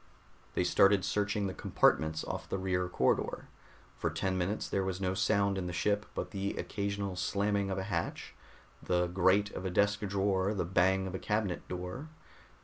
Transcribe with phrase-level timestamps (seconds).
[0.55, 3.49] They started searching the compartments off the rear corridor.
[3.99, 7.77] For ten minutes there was no sound in the ship but the occasional slamming of
[7.77, 8.33] a hatch,
[8.81, 12.09] the grate of a desk drawer, the bang of a cabinet door.